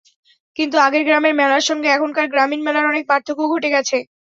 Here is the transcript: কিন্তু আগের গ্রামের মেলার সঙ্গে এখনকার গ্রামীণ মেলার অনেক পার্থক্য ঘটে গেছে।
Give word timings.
কিন্তু 0.57 0.75
আগের 0.79 1.03
গ্রামের 1.07 1.33
মেলার 1.39 1.63
সঙ্গে 1.69 1.87
এখনকার 1.91 2.27
গ্রামীণ 2.33 2.61
মেলার 2.63 2.89
অনেক 2.91 3.03
পার্থক্য 3.09 3.41
ঘটে 3.53 3.69
গেছে। 3.75 3.97